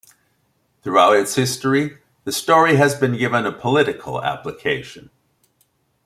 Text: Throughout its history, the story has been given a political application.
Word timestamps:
Throughout 0.81 1.15
its 1.15 1.35
history, 1.35 1.99
the 2.23 2.31
story 2.31 2.77
has 2.77 2.95
been 2.95 3.15
given 3.19 3.45
a 3.45 3.51
political 3.51 4.19
application. 4.23 5.11